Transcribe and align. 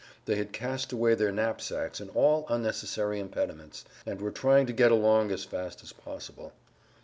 They 0.25 0.37
had 0.37 0.51
cast 0.51 0.91
away 0.91 1.13
their 1.13 1.31
knapsacks 1.31 1.99
and 1.99 2.09
all 2.15 2.47
unnecessary 2.49 3.19
impediments, 3.19 3.85
and 4.03 4.19
were 4.19 4.31
trying 4.31 4.65
to 4.65 4.73
get 4.73 4.91
along 4.91 5.31
as 5.31 5.43
fast 5.45 5.83
as 5.83 5.93
possible. 5.93 6.53